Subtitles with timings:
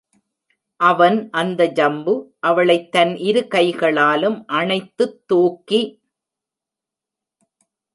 [0.79, 2.13] அவன் அந்த ஜம்பு
[2.39, 5.81] அவளைத் தன் இரு கைகளாலும் அணைத்துத் தூக்கி.......